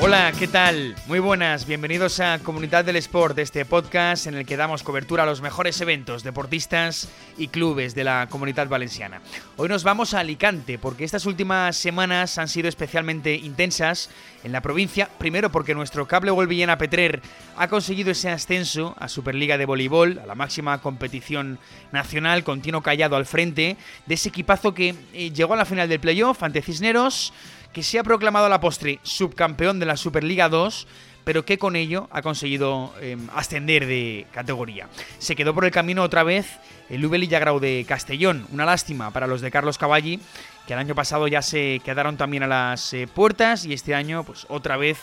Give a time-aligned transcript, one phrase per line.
[0.00, 0.94] Hola, ¿qué tal?
[1.08, 5.26] Muy buenas, bienvenidos a Comunidad del Sport, este podcast en el que damos cobertura a
[5.26, 9.20] los mejores eventos, deportistas y clubes de la comunidad valenciana.
[9.56, 14.08] Hoy nos vamos a Alicante porque estas últimas semanas han sido especialmente intensas
[14.44, 17.20] en la provincia, primero porque nuestro cable Villena Petrer
[17.56, 21.58] ha conseguido ese ascenso a Superliga de Voleibol, a la máxima competición
[21.90, 25.88] nacional, con Tino Callado al frente, de ese equipazo que eh, llegó a la final
[25.88, 27.32] del playoff ante Cisneros,
[27.72, 30.86] que se ha proclamado a la postre subcampeón de la Superliga 2,
[31.24, 34.88] pero que con ello ha conseguido em, ascender de categoría.
[35.18, 38.46] Se quedó por el camino otra vez el Ubel Grau de Castellón.
[38.50, 40.20] Una lástima para los de Carlos Cavalli,
[40.66, 44.24] que el año pasado ya se quedaron también a las eh, puertas y este año,
[44.24, 44.98] pues otra vez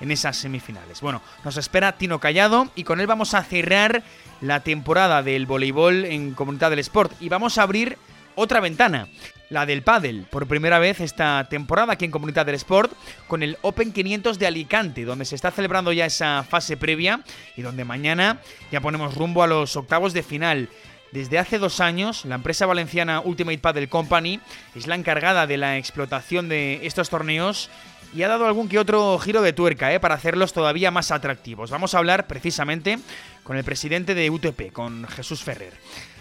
[0.00, 1.00] en esas semifinales.
[1.00, 4.02] Bueno, nos espera Tino Callado y con él vamos a cerrar
[4.40, 7.98] la temporada del voleibol en Comunidad del Sport y vamos a abrir
[8.34, 9.08] otra ventana
[9.48, 12.92] la del pádel, por primera vez esta temporada aquí en Comunidad del Sport,
[13.28, 17.20] con el Open 500 de Alicante, donde se está celebrando ya esa fase previa
[17.56, 18.40] y donde mañana
[18.72, 20.68] ya ponemos rumbo a los octavos de final.
[21.12, 24.40] Desde hace dos años, la empresa valenciana Ultimate Paddle Company
[24.74, 27.70] es la encargada de la explotación de estos torneos
[28.14, 30.00] y ha dado algún que otro giro de tuerca ¿eh?
[30.00, 31.70] para hacerlos todavía más atractivos.
[31.70, 32.98] Vamos a hablar precisamente
[33.44, 35.74] con el presidente de UTP, con Jesús Ferrer.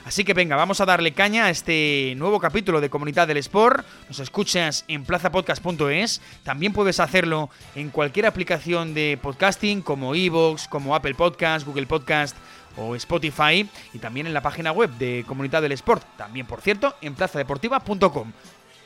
[0.05, 3.83] Así que venga, vamos a darle caña a este nuevo capítulo de Comunidad del Sport.
[4.07, 6.21] Nos escuchas en plazapodcast.es.
[6.43, 12.37] También puedes hacerlo en cualquier aplicación de podcasting como Evox, como Apple Podcast, Google Podcast
[12.77, 13.67] o Spotify.
[13.93, 16.05] Y también en la página web de Comunidad del Sport.
[16.17, 18.31] También, por cierto, en plazadeportiva.com.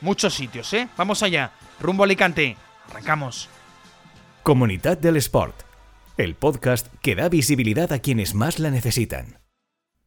[0.00, 0.88] Muchos sitios, ¿eh?
[0.96, 1.52] Vamos allá.
[1.80, 2.56] Rumbo a Alicante.
[2.88, 3.50] Arrancamos.
[4.42, 5.64] Comunidad del Sport.
[6.16, 9.39] El podcast que da visibilidad a quienes más la necesitan.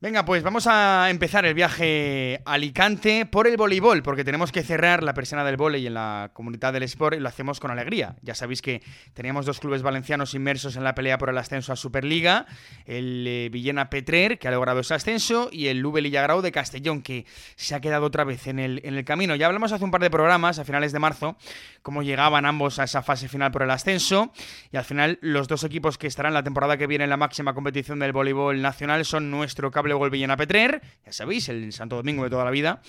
[0.04, 4.62] Venga, pues vamos a empezar el viaje a Alicante por el voleibol, porque tenemos que
[4.62, 8.18] cerrar la persona del voleibol en la comunidad del sport y lo hacemos con alegría.
[8.22, 8.82] Ya sabéis que
[9.14, 12.48] teníamos dos clubes valencianos inmersos en la pelea por el ascenso a Superliga,
[12.86, 17.02] el eh, Villena Petrer, que ha logrado ese ascenso, y el Lube Lillagrau de Castellón,
[17.02, 19.36] que se ha quedado otra vez en el, en el camino.
[19.36, 21.38] Ya hablamos hace un par de programas, a finales de marzo,
[21.82, 24.34] cómo llegaban ambos a esa fase final por el ascenso,
[24.70, 27.54] y al final los dos equipos que estarán la temporada que viene en la máxima
[27.54, 32.24] competición del voleibol nacional son nuestro cable el Villena Petrer, ya sabéis, el Santo Domingo
[32.24, 32.82] de toda la vida,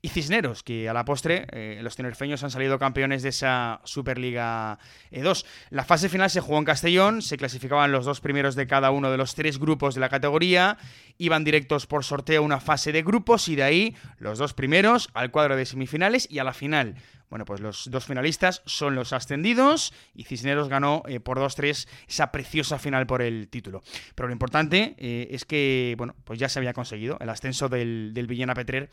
[0.00, 4.78] y Cisneros, que a la postre eh, los tinerfeños han salido campeones de esa Superliga
[5.10, 5.46] 2.
[5.70, 9.10] La fase final se jugó en Castellón, se clasificaban los dos primeros de cada uno
[9.10, 10.78] de los tres grupos de la categoría,
[11.18, 15.30] iban directos por sorteo una fase de grupos y de ahí los dos primeros al
[15.30, 16.96] cuadro de semifinales y a la final.
[17.32, 22.30] Bueno, pues los dos finalistas son los ascendidos y Cisneros ganó eh, por 2-3 esa
[22.30, 23.80] preciosa final por el título.
[24.14, 28.12] Pero lo importante eh, es que, bueno, pues ya se había conseguido el ascenso del,
[28.28, 28.90] Villena Petrer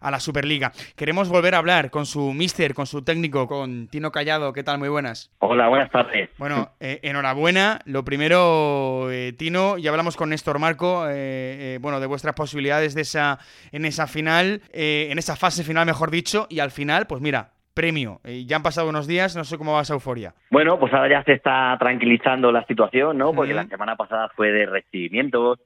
[0.00, 0.72] a la Superliga.
[0.96, 4.54] Queremos volver a hablar con su mister, con su técnico, con Tino Callado.
[4.54, 4.78] ¿Qué tal?
[4.78, 5.30] Muy buenas.
[5.40, 6.30] Hola, buenas tardes.
[6.38, 7.80] Bueno, eh, enhorabuena.
[7.84, 13.38] Lo primero, Tino, ya hablamos con Néstor Marco, bueno, de vuestras posibilidades de esa,
[13.70, 18.20] en esa final, en esa fase final, mejor dicho, y al final, pues mira, premio.
[18.24, 20.34] Eh, ya han pasado unos días, no sé cómo va esa euforia.
[20.50, 23.32] Bueno, pues ahora ya se está tranquilizando la situación, ¿no?
[23.32, 25.58] Porque la semana pasada fue de recibimientos,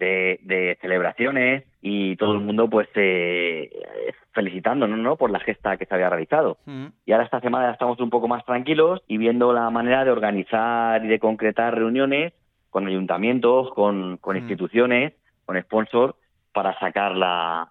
[0.00, 3.70] de, celebraciones y todo el mundo pues eh,
[4.32, 5.16] felicitándonos ¿no?
[5.16, 6.58] por la gesta que se había realizado.
[7.04, 10.10] Y ahora esta semana ya estamos un poco más tranquilos y viendo la manera de
[10.10, 12.32] organizar y de concretar reuniones
[12.70, 15.12] con ayuntamientos, con, instituciones,
[15.44, 16.14] con sponsors
[16.52, 17.68] para sacar la,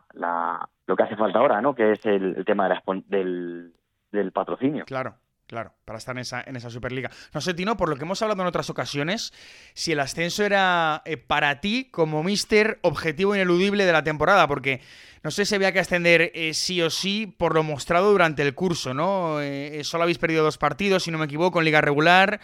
[0.90, 1.76] lo que hace falta ahora, ¿no?
[1.76, 2.68] Que es el, tema
[3.08, 3.76] del,
[4.12, 4.86] del patrocinio.
[4.86, 5.14] Claro.
[5.50, 7.10] Claro, para estar en esa, en esa Superliga.
[7.34, 9.34] No sé, Tino, por lo que hemos hablado en otras ocasiones,
[9.74, 14.80] si el ascenso era eh, para ti como mister objetivo ineludible de la temporada, porque
[15.24, 18.54] no sé si había que ascender eh, sí o sí por lo mostrado durante el
[18.54, 19.42] curso, ¿no?
[19.42, 22.40] Eh, solo habéis perdido dos partidos, si no me equivoco, en liga regular.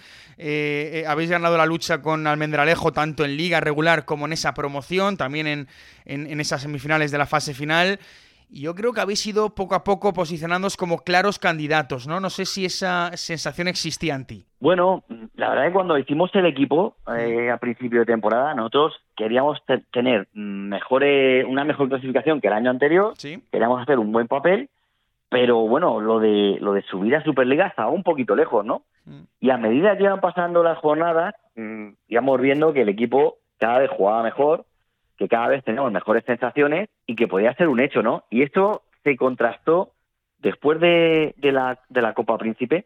[1.07, 5.45] habéis ganado la lucha con Almendralejo tanto en liga regular como en esa promoción, también
[5.45, 5.67] en,
[6.05, 7.99] en esas semifinales de la fase final.
[8.49, 12.19] Y yo creo que habéis ido poco a poco posicionándoos como claros candidatos, ¿no?
[12.19, 14.45] No sé si esa sensación existía en ti.
[14.59, 15.03] Bueno,
[15.35, 19.59] la verdad es que cuando hicimos el equipo eh, a principio de temporada, nosotros queríamos
[19.91, 23.41] tener mejores, una mejor clasificación que el año anterior, ¿Sí?
[23.51, 24.69] queríamos hacer un buen papel,
[25.29, 28.83] pero bueno, lo de, lo de subir a Superliga estaba un poquito lejos, ¿no?
[29.05, 29.21] Mm.
[29.39, 33.79] Y a medida que iban pasando las jornadas, mm, íbamos viendo que el equipo cada
[33.79, 34.65] vez jugaba mejor,
[35.17, 38.23] que cada vez tenemos mejores sensaciones y que podía ser un hecho, ¿no?
[38.29, 39.91] Y esto se contrastó
[40.39, 42.85] después de, de, la, de la Copa Príncipe,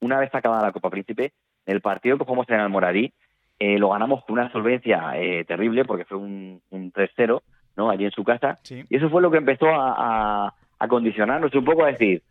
[0.00, 1.32] una vez acabada la Copa Príncipe,
[1.64, 3.12] el partido que jugamos en el Moradí,
[3.58, 7.40] eh, lo ganamos con una solvencia eh, terrible porque fue un, un 3-0
[7.76, 7.90] ¿no?
[7.90, 8.58] Allí en su casa.
[8.68, 12.22] Y eso fue lo que empezó a, a, condicionarnos un poco a decir,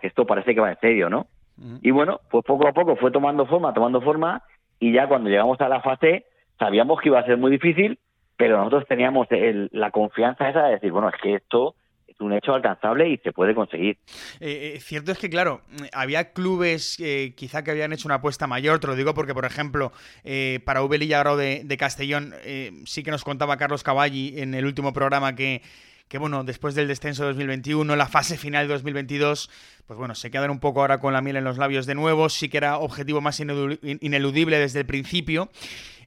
[0.00, 1.26] que esto parece que va en serio, ¿no?
[1.82, 4.42] Y bueno, pues poco a poco fue tomando forma, tomando forma,
[4.78, 6.24] y ya cuando llegamos a la fase
[6.56, 7.98] sabíamos que iba a ser muy difícil,
[8.38, 9.26] pero nosotros teníamos
[9.72, 11.74] la confianza esa de decir, bueno, es que esto
[12.06, 13.98] es un hecho alcanzable y se puede conseguir.
[14.40, 15.60] Eh, eh, cierto es que, claro,
[15.92, 19.44] había clubes eh, quizá que habían hecho una apuesta mayor, te lo digo porque, por
[19.44, 19.92] ejemplo,
[20.64, 22.32] para V Grau de, de Castellón
[22.86, 25.60] sí que nos contaba Carlos Cavalli en el último programa que
[26.08, 29.50] que bueno, después del descenso de 2021, la fase final de 2022,
[29.86, 32.30] pues bueno, se quedan un poco ahora con la miel en los labios de nuevo,
[32.30, 35.50] sí que era objetivo más ineludible desde el principio.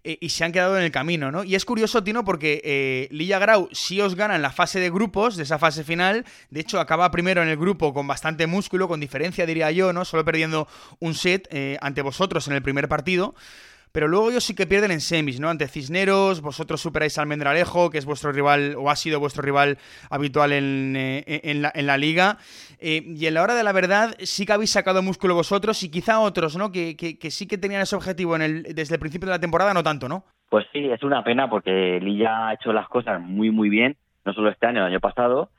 [0.04, 1.44] Eh, y se han quedado en el camino, ¿no?
[1.44, 4.90] Y es curioso, Tino, porque eh, Lilla Grau sí os gana en la fase de
[4.90, 6.26] grupos, de esa fase final.
[6.50, 10.04] De hecho, acaba primero en el grupo con bastante músculo, con diferencia, diría yo, ¿no?
[10.04, 10.68] Solo perdiendo
[11.00, 13.36] un set eh, ante vosotros en el primer partido.
[13.92, 15.50] Pero luego ellos sí que pierden en semis, ¿no?
[15.50, 19.78] Ante Cisneros, vosotros superáis al Almendralejo, que es vuestro rival, o ha sido vuestro rival
[20.10, 22.38] habitual en, eh, en, la, liga.
[22.80, 25.92] Eh, y en la hora de la verdad, sí que habéis sacado músculo vosotros y
[25.92, 26.72] quizá otros, ¿no?
[26.72, 29.74] Que, que, sí que tenían ese objetivo en el, desde el principio de la temporada,
[29.74, 30.24] no tanto, ¿no?
[30.50, 34.34] Pues sí, es una pena porque Lilla ha hecho las cosas muy, muy bien, no
[34.34, 35.50] solo este año, el año pasado.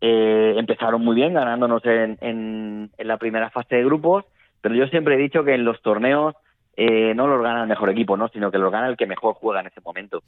[0.00, 4.24] Eh, empezaron muy bien, ganándonos en, en la primera fase de grupos,
[4.62, 6.34] pero yo siempre he dicho que en los torneos
[6.76, 8.28] eh, no los gana el mejor equipo, ¿no?
[8.28, 10.22] sino que los gana el que mejor juega en ese momento.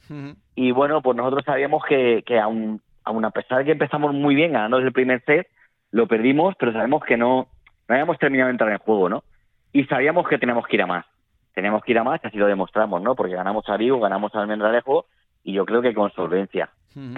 [0.55, 4.53] Y bueno, pues nosotros sabíamos que, que aun, a pesar de que empezamos muy bien
[4.53, 5.47] ganando desde el primer set,
[5.91, 7.47] lo perdimos, pero sabemos que no,
[7.87, 9.23] no habíamos terminado de entrar en juego, ¿no?
[9.71, 11.05] Y sabíamos que teníamos que ir a más.
[11.53, 13.15] Teníamos que ir a más y así lo demostramos, ¿no?
[13.15, 15.05] Porque ganamos a Vigo, ganamos a Almendralejo
[15.43, 16.69] y yo creo que con solvencia.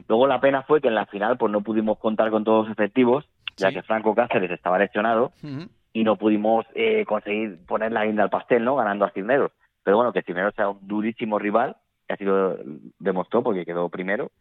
[0.07, 2.73] Luego la pena fue que en la final pues no pudimos contar con todos los
[2.73, 3.25] efectivos,
[3.55, 5.31] ya que Franco Cáceres estaba lesionado
[5.93, 8.75] y no pudimos eh, conseguir poner la guinda al pastel, ¿no?
[8.75, 9.51] Ganando a Cisneros.
[9.83, 11.75] Pero bueno, que Cisneros sea un durísimo rival,
[12.07, 12.57] que así lo
[12.99, 14.31] demostró porque quedó primero.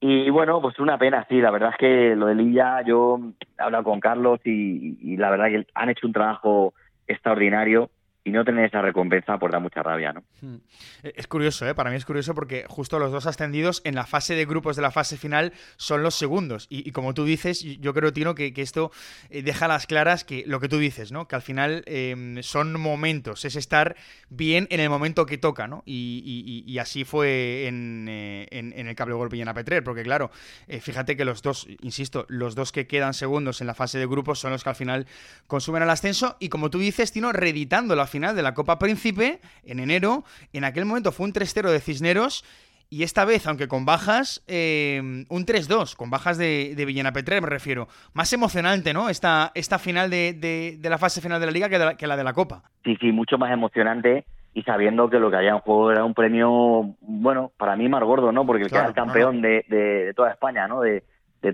[0.00, 3.18] Y bueno, pues una pena, sí, la verdad es que lo de Lilla, yo
[3.58, 6.74] he hablado con Carlos y, y la verdad que han hecho un trabajo
[7.06, 7.90] extraordinario
[8.26, 10.24] y no tener esa recompensa pues da mucha rabia, ¿no?
[10.40, 10.56] Hmm.
[11.04, 11.76] Eh, es curioso, ¿eh?
[11.76, 14.82] Para mí es curioso porque justo los dos ascendidos en la fase de grupos de
[14.82, 16.66] la fase final son los segundos.
[16.68, 18.90] Y, como tú dices, yo creo, Tino, que, esto
[19.30, 21.28] eh, deja las claras que lo que tú dices, ¿no?
[21.28, 23.94] Que al final em, son momentos, es estar
[24.28, 25.84] bien en el momento que toca, ¿no?
[25.86, 30.32] Y, así fue en, eh, el cable golpe y en Petrer, porque claro,
[30.80, 34.40] fíjate que los dos, insisto, los dos que quedan segundos en la fase de grupos
[34.40, 35.06] son los que al final
[35.46, 39.40] consumen el ascenso y como tú dices, Tino, reeditando la final de la Copa Príncipe
[39.64, 40.24] en enero.
[40.52, 42.44] En aquel momento fue un 3-0 de Cisneros.
[42.88, 47.40] Y esta vez, aunque con bajas, eh, un 3-2, con bajas de, de Villena Petre,
[47.40, 47.88] me refiero.
[48.14, 49.08] Más emocionante, ¿no?
[49.08, 50.34] Esta, esta final de,
[50.80, 52.62] de, la fase final de la liga que, la, que la de la Copa.
[52.84, 54.24] Sí, sí, mucho más emocionante
[54.54, 58.02] y sabiendo que lo que había en juego era un premio, bueno, para mí más
[58.04, 58.46] gordo, ¿no?
[58.46, 60.80] Porque el que era el campeón De, de, toda España, ¿no?
[60.80, 61.02] De,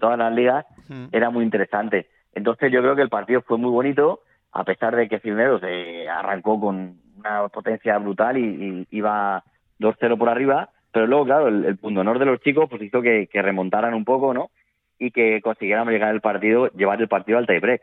[0.00, 0.64] todas las ligas,
[1.10, 2.08] era muy interesante.
[2.34, 4.20] Entonces yo creo que el partido fue muy bonito
[4.52, 9.42] a pesar de que Cisneros eh, arrancó con una potencia brutal y, iba
[9.80, 13.28] 2-0 por arriba, pero luego, claro, el, punto honor de los chicos pues hizo que,
[13.32, 14.50] remontaran un poco, ¿no?
[14.98, 17.82] Y que consiguieran llegar el partido, llevar el partido al tiebreak.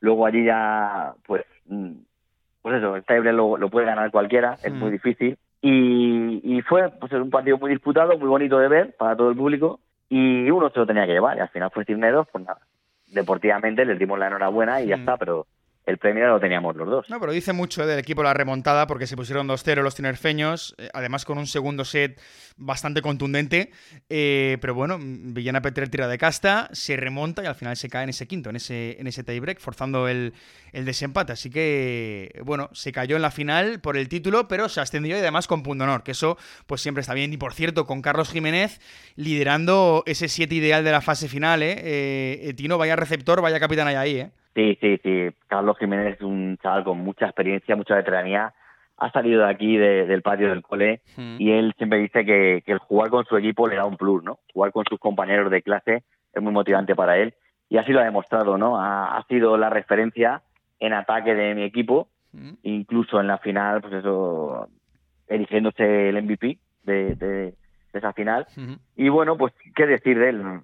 [0.00, 1.92] Luego allí ya, pues, mm,
[2.60, 5.38] pues eso, el tiebreak lo, lo puede ganar cualquiera, es muy difícil.
[5.64, 9.80] Y, fue pues un partido muy disputado, muy bonito de ver para todo el público,
[10.08, 12.60] y uno se lo tenía que llevar, y al final fue Cisneros, pues nada,
[13.06, 15.46] deportivamente les dimos la enhorabuena y ya está, pero
[15.84, 17.10] el premio lo teníamos los dos.
[17.10, 20.88] No, pero dice mucho del equipo la remontada porque se pusieron 2-0 los tinerfeños, eh,
[20.94, 22.20] además con un segundo set
[22.56, 23.70] bastante contundente.
[24.08, 28.04] Eh, pero bueno, Villana Petre tira de casta, se remonta y al final se cae
[28.04, 30.34] en ese quinto, en ese, en ese tiebreak, forzando el,
[30.72, 31.32] desempate.
[31.32, 35.20] Así que, bueno, se cayó en la final por el título, pero se ascendió y
[35.20, 37.32] además con punto honor, que eso pues siempre está bien.
[37.32, 38.80] Y por cierto, con Carlos Jiménez
[39.16, 41.74] liderando ese 7 ideal de la fase final, ¿eh?
[41.82, 42.54] ¿eh?
[42.54, 44.30] Tino, vaya receptor, vaya capitán ahí, ¿eh?
[44.54, 45.28] Sí, sí, sí.
[45.46, 48.52] Carlos Jiménez es un chaval con mucha experiencia, mucha veteranía.
[48.98, 53.10] Ha salido de aquí, del patio del cole, y él siempre dice que, el jugar
[53.10, 54.38] con su equipo le da un plus, ¿no?
[54.52, 57.34] Jugar con sus compañeros de clase es muy motivante para él.
[57.68, 58.78] Y así lo ha demostrado, ¿no?
[58.78, 60.42] Ha, sido la referencia
[60.78, 62.08] en ataque de mi equipo,
[62.62, 64.68] incluso en la final, pues eso,
[65.26, 67.54] eligiéndose el MVP de,
[67.92, 68.46] esa final.
[68.94, 70.60] Y bueno, pues, ¿qué decir de él?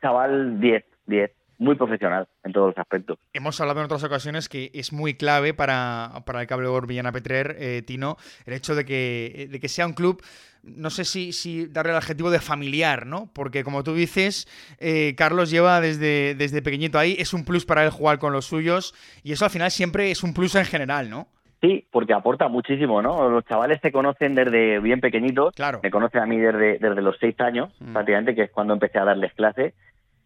[0.00, 3.18] Chaval 10, 10 muy profesional en todos los aspectos.
[3.32, 7.82] Hemos hablado en otras ocasiones que es muy clave para, el cable Villana Petrer, eh,
[7.82, 8.16] Tino,
[8.46, 10.22] el hecho de que, de que sea un club
[10.62, 13.28] no sé si, si, darle el adjetivo de familiar, ¿no?
[13.32, 14.46] Porque como tú dices,
[14.78, 18.46] eh, Carlos lleva desde, desde pequeñito ahí, es un plus para él jugar con los
[18.46, 21.26] suyos y eso al final siempre es un plus en general, ¿no?
[21.60, 23.28] Sí, porque aporta muchísimo, ¿no?
[23.28, 25.54] Los chavales se conocen desde bien pequeñitos.
[25.54, 25.78] Claro.
[25.80, 27.92] Me conocen a mí desde, desde los seis años, mm.
[27.92, 29.72] prácticamente, que es cuando empecé a darles clases.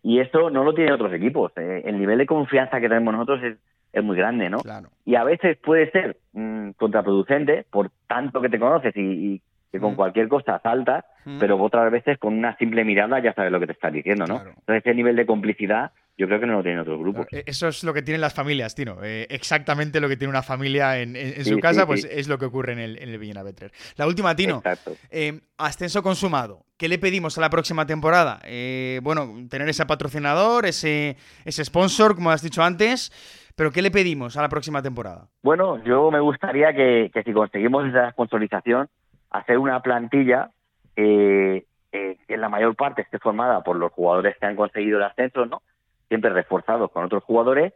[0.07, 1.51] Y eso no lo tienen otros equipos.
[1.57, 3.57] Eh, el nivel de confianza que tenemos nosotros es,
[3.93, 4.59] es muy grande, ¿no?
[4.59, 4.89] Claro.
[5.05, 9.95] Y a veces puede ser mm, contraproducente por tanto que te conoces y, que con
[9.95, 9.97] mm.
[9.97, 11.05] cualquier cosa saltas,
[11.41, 14.37] pero otras veces con una simple mirada ya sabes lo que te estás diciendo, ¿no?
[14.37, 17.27] Entonces ese nivel de complicidad yo creo que no lo tienen otros grupos.
[17.31, 18.99] E-, eso es lo que tienen las familias, Tino.
[19.03, 22.73] Eh, exactamente lo que tiene una familia en, su casa, pues es lo que ocurre
[22.73, 23.71] en el, en el Villena Betrer.
[23.97, 24.63] La última, Tino.
[25.11, 26.65] Eh, ascenso consumado.
[26.79, 28.41] ¿Qué le pedimos a la próxima temporada?
[28.45, 33.13] Eh, bueno, tener ese patrocinador, ese, ese sponsor, como has dicho antes.
[33.55, 35.29] Pero ¿qué le pedimos a la próxima temporada?
[35.43, 38.89] Bueno, yo me gustaría que, si conseguimos esa sponsorización,
[39.31, 40.51] hacer una plantilla
[40.95, 45.47] que en la mayor parte esté formada por los jugadores que han conseguido el ascenso,
[45.47, 45.63] ¿no?
[46.09, 47.73] Siempre reforzados con otros jugadores,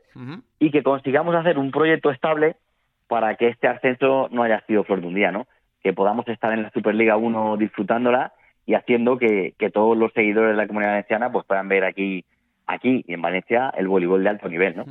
[0.58, 2.56] y que consigamos hacer un proyecto estable
[3.08, 5.46] para que este ascenso no haya sido flor de un día, ¿no?
[5.82, 8.32] Que podamos estar en la Superliga 1 disfrutándola
[8.66, 12.24] y haciendo que, todos los seguidores de la comunidad valenciana pues puedan ver aquí
[12.66, 14.84] aquí en Valencia el voleibol de alto nivel, ¿no?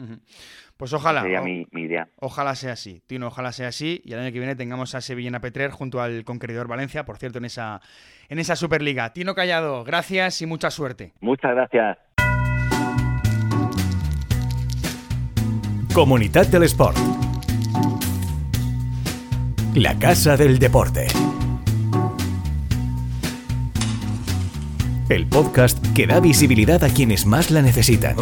[0.75, 1.21] Pues ojalá.
[1.21, 2.07] Sería mi, idea.
[2.17, 4.01] Ojalá sea así, Tino, ojalá sea así.
[4.05, 7.37] Y el año que viene tengamos a Sevillana Petrer junto al Conqueridor Valencia, por cierto,
[7.37, 7.81] en esa,
[8.29, 9.11] en esa Superliga.
[9.11, 11.11] Tino Callado, gracias y mucha suerte.
[11.19, 11.97] Muchas gracias.
[15.99, 16.97] Comunidad del Sport.
[19.75, 21.07] La Casa del Deporte.
[25.09, 28.15] El podcast que da visibilidad a quienes más la necesitan.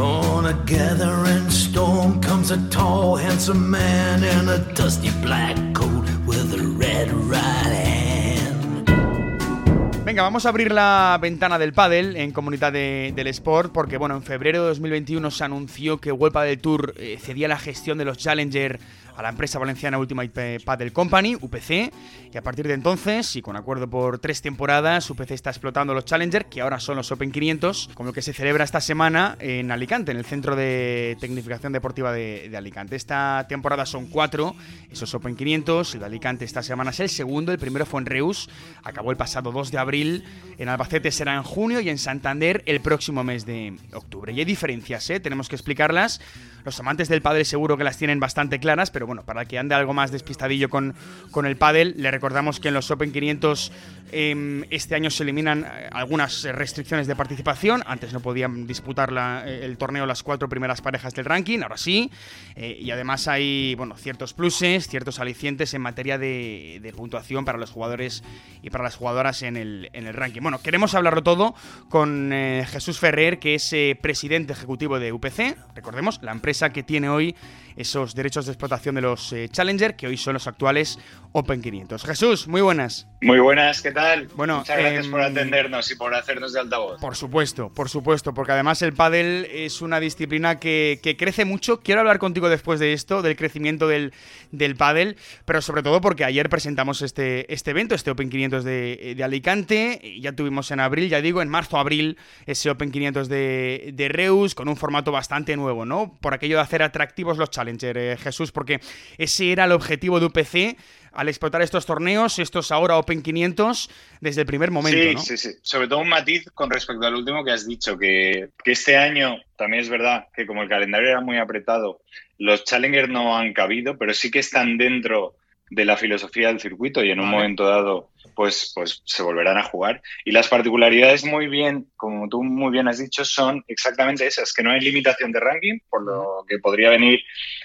[10.22, 14.62] Vamos a abrir la ventana del pádel en Comunidad del Sport porque, bueno, en febrero
[14.64, 18.80] de 2021 se anunció que World del Tour eh, cedía la gestión de los Challenger
[19.18, 21.92] a la empresa valenciana Ultimate Paddle Company, UPC,
[22.32, 26.06] y a partir de entonces, y con acuerdo por tres temporadas, UPC está explotando los
[26.06, 29.72] Challenger, que ahora son los Open 500, como lo que se celebra esta semana en
[29.72, 32.96] Alicante, en el Centro de Tecnificación Deportiva de, Alicante.
[32.96, 34.56] Esta temporada son cuatro,
[34.92, 38.06] esos Open 500, el de Alicante esta semana es el segundo, el primero fue en
[38.06, 38.50] Reus,
[38.84, 40.24] acabó el pasado 2 de abril,
[40.60, 44.32] en Albacete será en junio y en Santander el próximo mes de octubre.
[44.32, 45.20] Y hay diferencias, ¿eh?
[45.20, 46.22] tenemos que explicarlas.
[46.68, 49.74] Los amantes del pádel seguro que las tienen bastante claras, pero bueno, para que ande
[49.74, 50.96] algo más despistadillo con,
[51.32, 53.72] con el pádel, le recordamos que en los Open 500
[54.12, 57.84] em, este año se eliminan eh, algunas restricciones de participación.
[57.88, 59.14] Antes no podían disputar
[59.46, 62.12] eh, el torneo las cuatro primeras parejas del ranking, ahora sí.
[62.58, 67.72] Eh, y además hay bueno, ciertos pluses, ciertos alicientes en materia de, puntuación para los
[67.72, 68.24] jugadores
[68.62, 70.42] y para las jugadoras en el, en el ranking.
[70.42, 71.56] Bueno, queremos hablarlo todo
[71.88, 75.56] con Jesús Ferrer, que es presidente ejecutivo de UPC.
[75.76, 77.36] Recordemos, la empresa que tiene hoy
[77.78, 81.00] esos derechos de explotación de los eh, Challenger, que hoy son los actuales
[81.32, 82.04] Open 500.
[82.04, 83.08] Jesús, muy buenas.
[83.22, 84.28] Muy buenas, ¿qué tal?
[84.36, 87.00] Bueno, Muchas gracias por em, atendernos y por hacernos de altavoz.
[87.00, 91.82] Por supuesto, por supuesto, porque además el pádel es una disciplina que, crece mucho.
[91.82, 94.14] Quiero hablar contigo después de esto, del crecimiento del,
[94.52, 99.14] del pádel, pero sobre todo porque ayer presentamos este, este evento, este Open 500 de,
[99.16, 100.02] de Alicante.
[100.20, 104.68] Ya tuvimos en abril, ya digo, en marzo-abril, ese Open 500 de, de Reus, con
[104.68, 106.18] un formato bastante nuevo, ¿no?
[106.20, 108.80] Por aquello de hacer atractivos los Challenger, eh, Jesús, porque
[109.18, 110.78] ese era el objetivo de UPC
[111.12, 113.90] al explotar estos torneos, estos ahora Open 500,
[114.22, 115.20] desde el primer momento.
[115.20, 115.58] Sí, sí, sí.
[115.64, 119.38] Sobre todo un matiz con respecto al último que has dicho, que, que este año
[119.56, 122.02] también es verdad que como el calendario era muy apretado,
[122.38, 125.36] los Challenger no han cabido, pero sí que están dentro
[125.70, 129.64] de la filosofía del circuito y en un momento dado pues, pues se volverán a
[129.64, 130.02] jugar.
[130.24, 134.64] Y las particularidades muy bien, como tú muy bien has dicho, son exactamente esas, que
[134.64, 137.22] no hay limitación de ranking, por lo que podría venir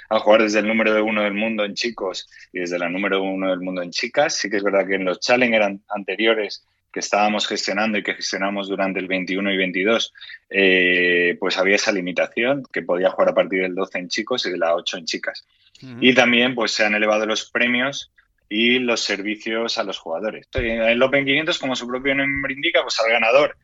[0.08, 3.22] a jugar desde el número de uno del mundo en chicos y desde la número
[3.22, 4.36] uno del mundo en chicas.
[4.36, 8.68] Sí que es verdad que en los Challenger anteriores que estábamos gestionando y que gestionamos
[8.68, 10.12] durante el 21 y 22,
[10.50, 14.50] eh, pues había esa limitación, que podía jugar a partir del 12 en chicos y
[14.50, 15.46] de la 8 en chicas.
[16.00, 18.12] Y también pues se han elevado los premios
[18.48, 20.46] y los servicios a los jugadores.
[20.52, 23.56] El Open 500, como su propio nombre indica, pues al ganador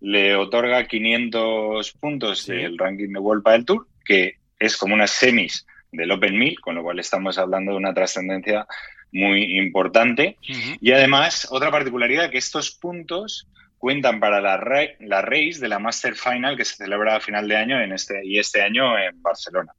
[0.00, 5.66] le otorga 500 puntos del ranking de World del Tour, que es como unas semis
[5.90, 8.66] del Open 1000, con lo cual estamos hablando de una trascendencia
[9.12, 10.36] muy importante.
[10.80, 13.48] Y además, otra particularidad, que estos puntos
[13.78, 14.60] cuentan para la,
[15.00, 18.24] la race de la Master Final que se celebra a final de año en este,
[18.24, 19.72] y este año en Barcelona.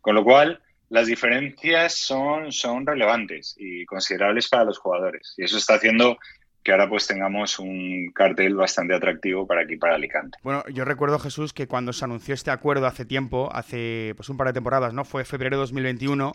[0.00, 5.34] Con lo cual, las diferencias son, son relevantes y considerables para los jugadores.
[5.36, 6.18] Y eso está haciendo
[6.66, 10.36] que ahora pues tengamos un cartel bastante atractivo para aquí, para Alicante.
[10.42, 14.36] Bueno, yo recuerdo, Jesús, que cuando se anunció este acuerdo hace tiempo, hace pues un
[14.36, 15.04] par de temporadas, ¿no?
[15.04, 16.32] Fue febrero de 2021,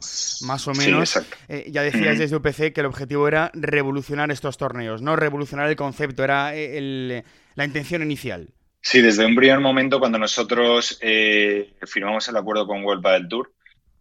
[0.48, 1.20] más o menos.
[1.50, 5.76] Eh, ya decías desde UPC que el objetivo era revolucionar estos torneos, no revolucionar el
[5.76, 8.54] concepto, era eh, la intención inicial.
[8.80, 13.52] Sí, desde un primer momento, cuando nosotros eh, firmamos el acuerdo con World del Tour,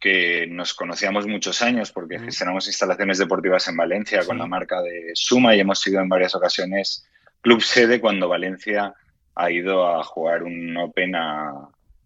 [0.00, 5.11] que nos conocíamos muchos años porque gestionamos instalaciones deportivas en Valencia con la marca de
[5.14, 7.07] Suma y hemos sido en varias ocasiones
[7.40, 8.95] club sede cuando Valencia
[9.35, 11.52] ha ido a jugar un Open a,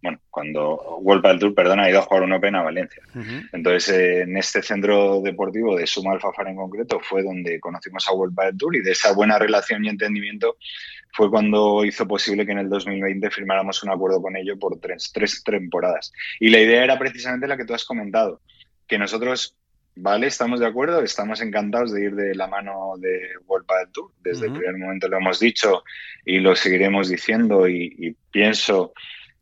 [0.01, 3.01] bueno, cuando World Tour, perdón, ha ido a jugar un Open a Valencia.
[3.51, 8.13] Entonces, eh, en este centro deportivo de Suma Alfafar en concreto fue donde conocimos a
[8.13, 10.57] World Tour y de esa buena relación y entendimiento
[11.15, 15.11] fue cuando hizo posible que en el 2020 firmáramos un acuerdo con ello por tres,
[15.13, 16.11] tres temporadas.
[16.39, 18.41] Y la idea era precisamente la que tú has comentado,
[18.87, 19.57] que nosotros
[19.97, 24.11] Vale, estamos de acuerdo, estamos encantados de ir de la mano de World Padel Tour.
[24.21, 25.85] Desde el primer momento lo hemos dicho
[26.25, 28.91] y lo seguiremos diciendo y pienso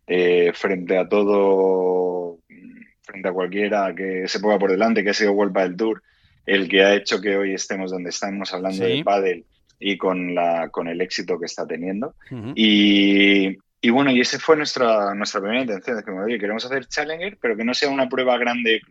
[0.06, 2.40] eh, frente a todo,
[3.02, 6.04] frente a cualquiera que se ponga por delante, que ha sido World del Tour,
[6.46, 9.46] el que ha hecho que hoy estemos donde estamos hablando de pádel
[9.86, 12.16] y con, la, con el éxito que está teniendo.
[12.56, 16.88] y, y, bueno, y esa fue nuestra, nuestra primera intención, de que oye, queremos hacer
[16.88, 18.82] Challenger, pero que no sea una prueba grande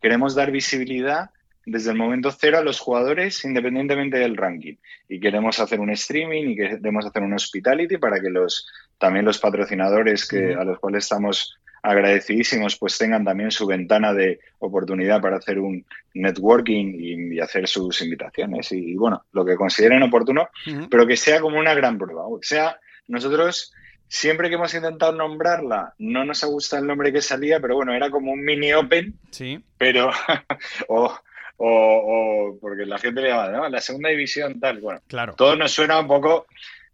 [0.00, 1.30] Queremos dar visibilidad
[1.66, 4.76] desde el momento cero a los jugadores independientemente del ranking.
[5.08, 8.66] Y queremos hacer un streaming y queremos hacer un hospitality para que los
[8.98, 14.40] también los patrocinadores que, a los cuales estamos agradecidísimos pues tengan también su ventana de
[14.58, 15.84] oportunidad para hacer un
[16.14, 20.48] networking y, hacer sus invitaciones y, bueno, lo que consideren oportuno,
[20.90, 22.26] pero que sea como una gran prueba.
[22.26, 23.72] O sea, nosotros
[24.08, 27.94] siempre que hemos intentado nombrarla, no nos ha gustado el nombre que salía, pero bueno,
[27.94, 29.62] era como un mini open, sí.
[29.78, 30.10] pero
[30.88, 31.14] o,
[31.56, 33.68] o, porque la gente le llama, ¿no?
[33.68, 35.34] La segunda división tal, bueno, claro.
[35.34, 36.46] todo nos suena un poco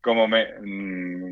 [0.06, 1.25] como me, mm,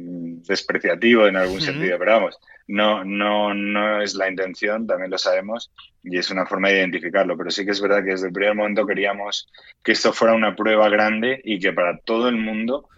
[0.46, 5.70] despreciativo en algún sentido, pero vamos, no, no, no es la intención, también lo sabemos,
[6.02, 8.54] y es una forma de identificarlo, pero sí que es verdad que desde el primer
[8.54, 9.50] momento queríamos
[9.82, 12.88] que esto fuera una prueba grande y que para todo el mundo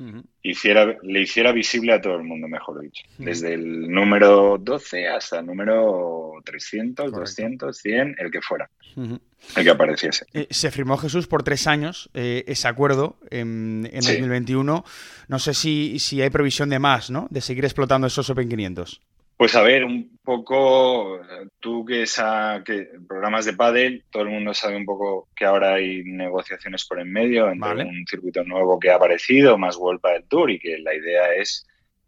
[0.50, 5.40] hiciera, le hiciera visible a todo el mundo, mejor dicho, desde el número 12 hasta
[5.40, 10.26] el número 300, 200, 100, el que fuera el que apareciese.
[10.32, 14.84] Eh, se firmó Jesús por tres años eh, ese acuerdo en, en 2021.
[15.28, 17.28] No sé si, si hay previsión de más, ¿no?
[17.30, 19.00] De seguir explotando esos Open 500.
[19.36, 21.20] Pues a ver, un poco,
[21.60, 25.74] tú que, esa, que programas de pádel, todo el mundo sabe un poco que ahora
[25.74, 30.24] hay negociaciones por en medio entre un circuito nuevo que ha aparecido, más World Padel
[30.24, 31.66] Tour, y que la idea es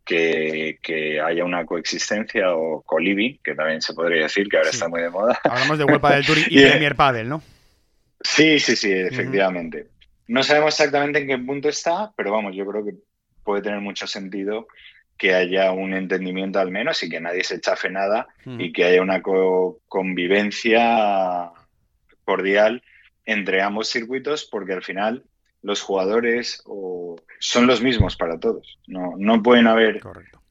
[0.09, 5.03] que, haya una coexistencia o co-living, que también se podría decir, que ahora está muy
[5.03, 5.39] de moda.
[5.45, 7.43] Hablamos de World Padel Tour y, Premier Padel, ¿no?
[8.23, 9.89] Sí, sí, sí, efectivamente.
[10.27, 12.95] No sabemos exactamente en qué punto está, pero vamos, yo creo que
[13.45, 14.67] puede tener mucho sentido
[15.19, 19.03] que haya un entendimiento al menos y que nadie se chafe nada y que haya
[19.03, 21.51] una convivencia
[22.25, 22.83] cordial
[23.27, 25.25] entre ambos circuitos porque al final
[25.61, 26.63] los jugadores
[27.41, 28.79] son los mismos para todos.
[28.87, 30.01] No, no pueden haber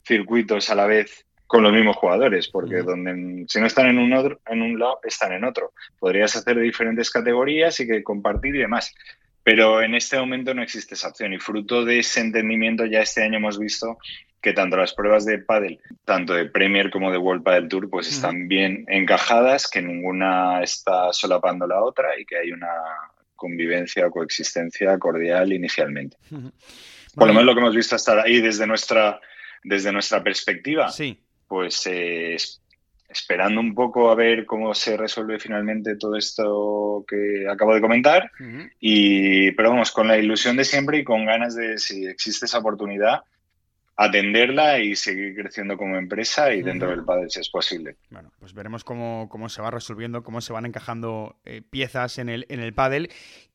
[0.04, 4.12] circuitos a la vez con los mismos jugadores, porque donde si no están en un
[4.12, 5.72] otro, en un lado, están en otro.
[5.98, 8.94] Podrías hacer diferentes categorías y que compartir y demás.
[9.42, 13.22] Pero en este momento no existe esa opción y fruto de ese entendimiento ya este
[13.22, 13.96] año hemos visto
[14.40, 18.08] que tanto las pruebas de pádel, tanto de Premier como de World Padel Tour, pues
[18.08, 22.68] están bien encajadas, que ninguna está solapando la otra y que hay una
[23.34, 26.16] convivencia o coexistencia cordial inicialmente.
[27.14, 29.20] Por lo menos lo que hemos visto hasta ahí desde nuestra,
[29.64, 31.20] desde nuestra perspectiva, sí.
[31.48, 32.36] pues eh,
[33.08, 38.30] esperando un poco a ver cómo se resuelve finalmente todo esto que acabo de comentar.
[38.78, 42.58] y, pero vamos, con la ilusión de siempre y con ganas de, si existe esa
[42.58, 43.22] oportunidad,
[44.00, 47.96] atenderla y seguir creciendo como empresa y dentro del pádel si es posible.
[48.10, 52.28] Bueno, pues veremos cómo, cómo se va resolviendo, cómo se van encajando eh, piezas en
[52.28, 53.10] el, en el pádel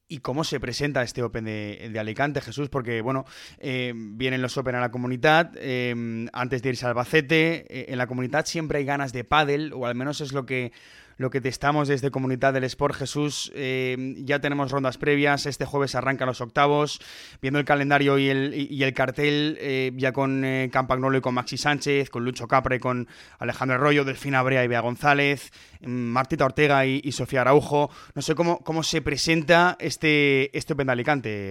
[0.10, 3.24] y cómo se presenta este Open de, Alicante, Jesús, porque bueno,
[3.58, 8.06] eh, vienen los Open a la comunidad, eh, antes de irse al Albacete, en la
[8.06, 10.74] comunidad siempre hay ganas de pádel, o al menos es lo que
[11.18, 12.96] lo que testamos desde Comunidad del Sport.
[12.96, 17.00] Jesús, eh, ya tenemos rondas previas, este jueves arrancan los octavos,
[17.42, 22.10] viendo el calendario y el, cartel, eh, ya con eh, Campagnolo y con Maxi Sánchez,
[22.10, 23.08] con Lucho Capre, con
[23.40, 27.92] Alejandro Arroyo, Delfina Brea y Bea González, mm, Martita Ortega y, Sofía Araujo.
[28.16, 30.74] No sé cómo, cómo se presenta este, este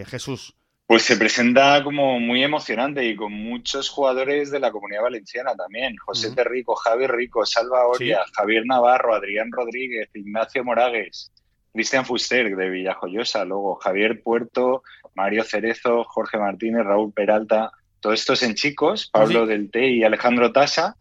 [0.06, 0.54] Jesús.
[0.92, 5.96] Pues se presenta como muy emocionante y con muchos jugadores de la comunidad valenciana también.
[5.96, 11.32] José Terrico, Javier Rico, Salva Oria, Javier Navarro, Adrián Rodríguez, Ignacio Moragues,
[11.72, 14.82] Cristian Fuster de Villajoyosa, luego Javier Puerto,
[15.14, 20.52] Mario Cerezo, Jorge Martínez, Raúl Peralta, todos estos en chicos, Pablo del Té y Alejandro
[20.52, 20.96] Tasa.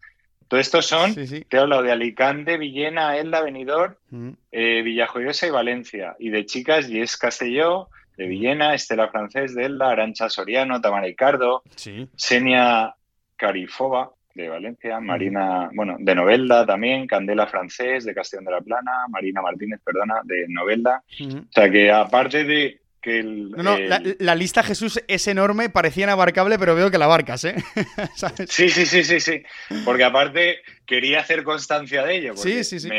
[0.48, 3.96] Todos estos son, te he hablado de Alicante, Villena, Elda, Benidorm,
[4.54, 6.16] eh, Villajoyosa y Valencia.
[6.18, 7.90] Y de chicas, Yes Castelló,
[8.22, 11.64] de Villena, Estela Francés de Elda, Arancha Soriano, Tamara Ricardo,
[12.16, 12.94] Senia
[13.36, 18.92] Carifova de Valencia, Marina, bueno, de Novelda también, Candela Francés de Castellón de la Plana,
[19.10, 21.04] Marina Martínez, perdona, de Novelda.
[21.20, 23.78] O sea que aparte de que no,
[24.20, 27.56] la, lista Jesús es enorme, parecía inabarcable, pero veo que la abarcas, ¿eh?
[28.48, 29.44] sí, sí, sí, sí, sí.
[29.84, 32.38] Porque aparte quería hacer constancia de ello.
[32.38, 32.90] Sí, sí, sí.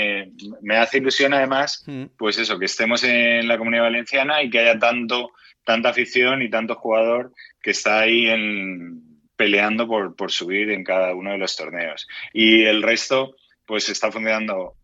[0.61, 1.85] Me, hace ilusión además,
[2.19, 5.31] pues eso, que estemos en la comunidad valenciana y que haya tanto,
[5.65, 9.03] tanta afición y tanto jugador que está ahí en,
[9.37, 12.09] peleando por, por subir en cada uno de los torneos.
[12.33, 13.37] Y el resto,
[13.67, 14.82] pues está funcionando Mm,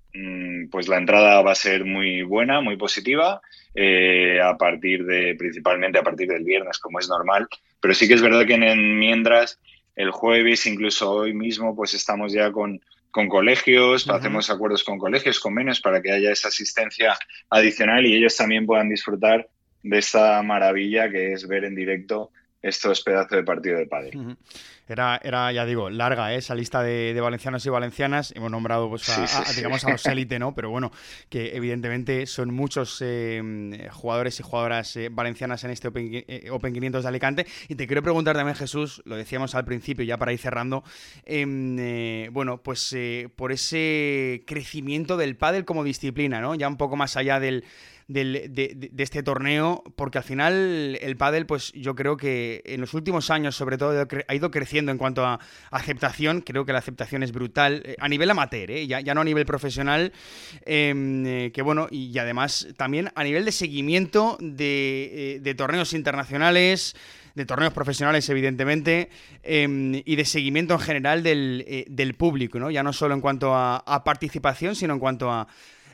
[0.71, 3.41] pues la entrada va a ser muy buena, muy positiva,
[3.75, 7.49] eh, a partir de, principalmente a partir del viernes, como es normal.
[7.81, 9.61] Pero sí que es verdad que en, mientras,
[9.97, 15.41] el jueves, incluso hoy mismo, pues estamos ya con, con colegios, hacemos acuerdos con colegios,
[15.41, 17.19] con menos, para que haya esa asistencia
[17.51, 19.49] adicional y ellos también puedan disfrutar
[19.83, 22.31] de esta maravilla que es ver en directo
[22.63, 24.13] estos pedazos de partido de padre.
[24.89, 26.39] Era, era, ya digo, larga ¿eh?
[26.39, 28.33] esa lista de, valencianos y valencianas.
[28.35, 30.55] Hemos nombrado, pues, a, digamos, a los élite, ¿no?
[30.55, 30.91] Pero bueno,
[31.29, 37.03] que evidentemente son muchos eh, jugadores y jugadoras eh, valencianas en este Open, Open, 500
[37.03, 37.47] de Alicante.
[37.69, 40.83] Y te quiero preguntar también, Jesús, lo decíamos al principio, ya para ir cerrando,
[41.25, 42.97] em, bueno, pues
[43.37, 46.55] por ese crecimiento del pádel como disciplina, ¿no?
[46.55, 47.65] Ya un poco más allá del
[48.09, 53.31] de, este torneo, porque al final el pádel, pues yo creo que en los últimos
[53.31, 55.39] años, sobre todo, ha ido creciendo en cuanto a
[55.71, 56.41] aceptación.
[56.41, 58.87] Creo que la aceptación es brutal eh, a nivel amateur, ¿eh?
[58.87, 60.13] ya, no a nivel profesional.
[60.65, 66.97] Em, eh, que bueno, y, además también a nivel de seguimiento de, torneos internacionales
[67.35, 69.11] de torneos profesionales, evidentemente,
[69.45, 72.69] em, y de seguimiento en general del, público, ¿no?
[72.69, 75.47] Ya no solo en cuanto a, participación, sino en cuanto a,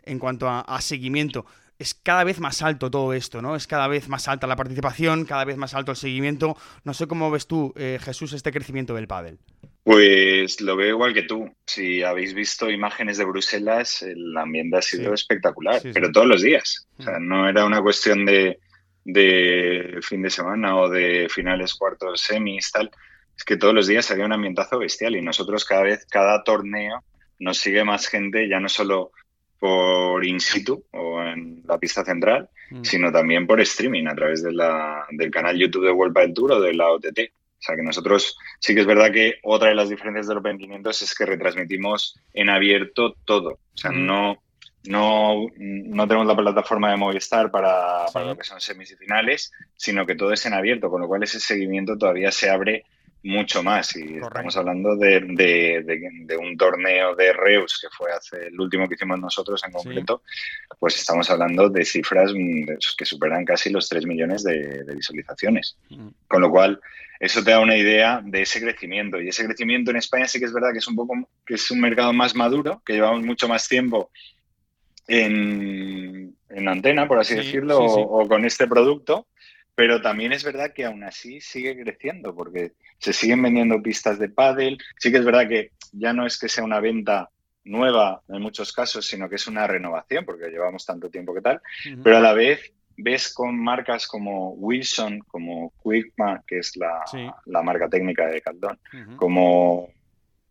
[0.04, 1.44] en cuanto a seguimiento
[1.78, 3.56] es cada vez más alto todo esto, ¿no?
[3.56, 6.56] Es cada vez más alta la participación, cada vez más alto el seguimiento.
[6.84, 9.38] No sé cómo ves tú, eh, Jesús, este crecimiento del pádel.
[9.82, 11.54] Pues lo veo igual que tú.
[11.66, 16.88] Si habéis visto imágenes de Bruselas, el ambiente ha sido espectacular, pero todos los días.
[16.98, 17.28] O sea, mm.
[17.28, 18.60] no era una cuestión de,
[19.04, 22.90] de fin de semana o de finales, cuartos, semis, tal.
[23.36, 27.04] Es que todos los días había un ambientazo bestial y nosotros cada vez, cada torneo,
[27.38, 29.10] nos sigue más gente, ya no solo
[29.64, 32.84] por in situ o en la pista central, mm.
[32.84, 36.52] sino también por streaming a través de la, del canal YouTube de World Padel Tour
[36.52, 37.18] o de la OTT.
[37.30, 40.58] O sea que nosotros sí que es verdad que otra de las diferencias del Open
[40.58, 43.52] 500 es que retransmitimos en abierto todo.
[43.52, 44.04] O sea, mm.
[44.04, 44.42] no,
[44.84, 50.14] no, no tenemos la plataforma de Movistar para, para lo que son semifinales, sino que
[50.14, 52.84] todo es en abierto, con lo cual ese seguimiento todavía se abre
[53.24, 53.96] mucho más.
[53.96, 58.94] Y estamos hablando de, de, un torneo de Reus que fue hace el último que
[58.94, 60.22] hicimos nosotros en concreto,
[60.78, 62.32] pues estamos hablando de cifras
[62.96, 65.76] que superan casi los 3 millones de, visualizaciones.
[65.88, 66.08] Mm.
[66.28, 66.80] Con lo cual,
[67.18, 69.20] eso te da una idea de ese crecimiento.
[69.20, 71.14] Y ese crecimiento en España sí que es verdad que es un poco
[71.46, 74.10] que es un mercado más maduro, que llevamos mucho más tiempo
[75.06, 79.26] en, en antena, por así decirlo, o, con este producto.
[79.74, 84.28] Pero también es verdad que aún así sigue creciendo, porque se siguen vendiendo pistas de
[84.28, 84.78] pádel.
[84.98, 87.30] Sí que es verdad que ya no es que sea una venta
[87.64, 91.60] nueva en muchos casos, sino que es una renovación, porque llevamos tanto tiempo que tal,
[92.02, 97.02] pero a la vez ves con marcas como Wilson, como Quickma, que es la,
[97.46, 98.78] la marca técnica de Caldón,
[99.16, 99.88] como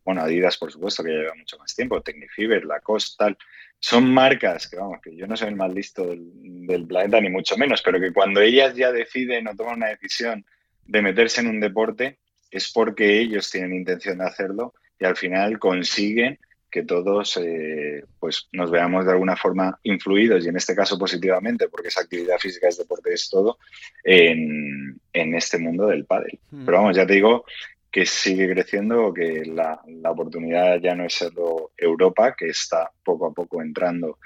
[0.05, 3.37] bueno, Adidas, por supuesto, que lleva mucho más tiempo, Technifiber, Lacoste, tal,
[3.79, 7.57] son marcas que, vamos, que yo no soy el más listo del, planeta, ni mucho
[7.57, 10.45] menos, pero que cuando ellas ya deciden o toman una decisión
[10.85, 12.17] de meterse en un deporte,
[12.49, 16.39] es porque ellos tienen intención de hacerlo y al final consiguen
[16.69, 21.67] que todos eh, pues nos veamos de alguna forma influidos y en este caso positivamente
[21.69, 23.59] porque esa actividad física es deporte es todo
[24.03, 26.39] en, este mundo del pádel.
[26.49, 26.65] Hmm.
[26.65, 27.45] Pero vamos, ya te digo
[27.93, 29.79] que sigue creciendo, que la,
[30.09, 34.17] oportunidad ya no es solo Europa, que está poco a poco entrando,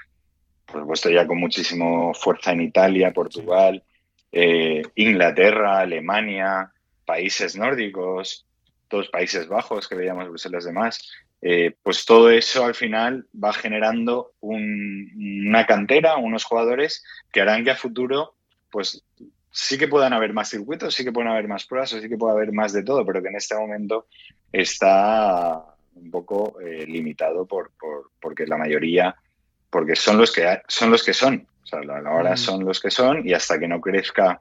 [0.64, 3.84] por supuesto ya con muchísimo fuerza en Italia, Portugal,
[4.32, 6.72] eh, Inglaterra, Alemania,
[7.04, 8.46] países nórdicos,
[8.88, 11.06] todos Países Bajos que veíamos Bruselas demás,
[11.42, 17.72] eh, pues todo eso al final va generando una cantera, unos jugadores que harán que
[17.72, 18.34] a futuro
[18.70, 19.04] pues
[19.50, 22.34] sí que puedan haber más circuitos, sí que pueden haber más pruebas, sí que puede
[22.34, 24.06] haber más de todo, pero que en este momento
[24.52, 27.72] está un poco eh, limitado por,
[28.20, 29.16] porque la mayoría,
[29.70, 32.36] porque son los que son los que son, o sea, ahora mm.
[32.36, 34.40] son los que son y hasta que no crezca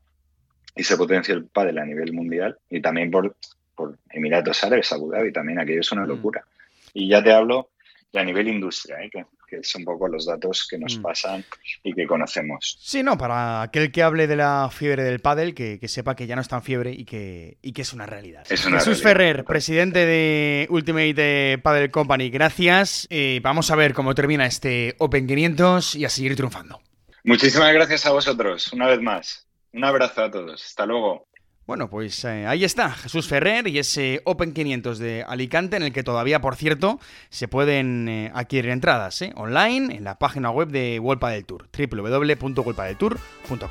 [0.76, 3.36] y se potencie el pádel a nivel mundial y también por,
[3.76, 6.10] por Emiratos Árabes, Abu Dhabi también, aquello es una mm.
[6.10, 6.46] locura.
[6.94, 7.70] Y ya te hablo
[8.12, 9.10] de a nivel industria, ¿eh?
[9.10, 11.02] que que son un poco los datos que nos mm.
[11.02, 11.46] pasan
[11.84, 12.78] y que conocemos.
[12.82, 16.36] Sí, no, para aquel que hable de la fiebre del pádel, que, sepa que ya
[16.36, 18.44] no está en fiebre y que, que es una realidad.
[18.48, 23.08] Jesús Ferrer, presidente de Ultimate Paddle Company, gracias.
[23.10, 26.82] Eh, vamos a ver cómo termina este Open 500 y a seguir triunfando.
[27.24, 29.48] Muchísimas gracias a vosotros, una vez más.
[29.74, 30.64] Un abrazo a todos.
[30.66, 31.27] Hasta luego.
[31.68, 35.92] Bueno, pues eh, ahí está, Jesús Ferrer y ese Open 500 de Alicante en el
[35.92, 36.98] que todavía, por cierto,
[37.30, 41.68] se pueden eh, adquirir entradas eh, online en la página web de Wolpa del Tour,
[41.78, 43.70] www.wolpadeltour.com.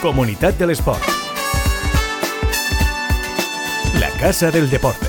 [0.00, 1.02] Comunidad del Sport.
[4.00, 5.06] La Casa del Deporte.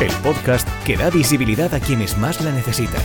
[0.00, 3.00] El podcast que da visibilidad a quienes más la necesitan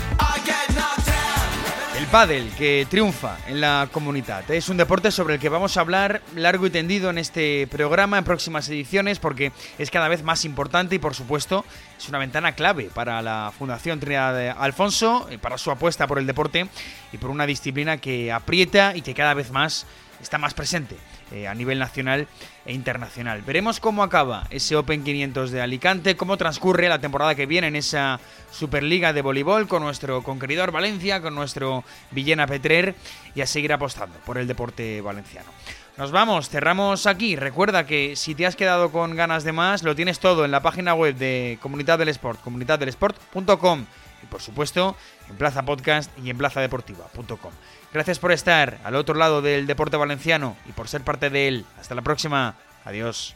[2.12, 4.50] pádel que triunfa en la comunidad.
[4.50, 8.17] Es un deporte sobre el que vamos a hablar largo y tendido en este programa,
[8.17, 11.65] en próximas ediciones, porque es cada vez más importante y, por supuesto,
[11.98, 16.28] es una ventana clave para la Fundación Trinidad Alfonso, eh, para su apuesta por el
[16.28, 16.67] deporte
[17.12, 19.86] y por una disciplina que aprieta y que cada vez más
[20.21, 20.95] está más presente
[21.32, 22.27] eh, a nivel nacional
[22.65, 23.41] e internacional.
[23.41, 27.75] Veremos cómo acaba ese Open 500 de Alicante, cómo transcurre la temporada que viene en
[27.75, 28.19] esa
[28.51, 32.95] Superliga de voleibol con nuestro conqueridor Valencia, con nuestro Villena Petrer
[33.36, 35.49] y a seguir apostando por el deporte valenciano.
[35.97, 37.36] Nos vamos, cerramos aquí.
[37.36, 40.62] Recuerda que si te has quedado con ganas de más, lo tienes todo en la
[40.62, 43.86] página web de Comunidad del Sport, comunidaddelesport.com
[44.21, 44.95] y por supuesto
[45.27, 47.51] en Plaza Podcast y en plazadeportiva.com.
[47.93, 51.65] Gracias por estar al otro lado del deporte valenciano y por ser parte de él.
[51.80, 52.56] Hasta la próxima.
[52.86, 53.36] Adiós.